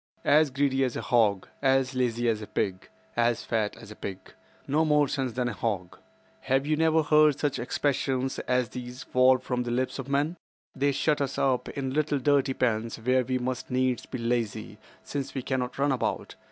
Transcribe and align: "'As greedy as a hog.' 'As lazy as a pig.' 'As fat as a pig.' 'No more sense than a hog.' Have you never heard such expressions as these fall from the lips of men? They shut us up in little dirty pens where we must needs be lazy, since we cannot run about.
"'As 0.25 0.49
greedy 0.49 0.83
as 0.83 0.95
a 0.95 1.01
hog.' 1.03 1.47
'As 1.61 1.93
lazy 1.93 2.27
as 2.27 2.41
a 2.41 2.47
pig.' 2.47 2.89
'As 3.15 3.43
fat 3.45 3.77
as 3.77 3.91
a 3.91 3.95
pig.' 3.95 4.33
'No 4.67 4.83
more 4.83 5.07
sense 5.07 5.33
than 5.33 5.47
a 5.47 5.53
hog.' 5.53 5.95
Have 6.39 6.65
you 6.65 6.75
never 6.75 7.03
heard 7.03 7.37
such 7.37 7.59
expressions 7.59 8.39
as 8.47 8.69
these 8.69 9.03
fall 9.03 9.37
from 9.37 9.61
the 9.61 9.69
lips 9.69 9.99
of 9.99 10.09
men? 10.09 10.37
They 10.75 10.91
shut 10.91 11.21
us 11.21 11.37
up 11.37 11.69
in 11.69 11.93
little 11.93 12.17
dirty 12.17 12.55
pens 12.55 12.97
where 12.97 13.23
we 13.23 13.37
must 13.37 13.69
needs 13.69 14.07
be 14.07 14.17
lazy, 14.17 14.79
since 15.03 15.35
we 15.35 15.43
cannot 15.43 15.77
run 15.77 15.91
about. 15.91 16.33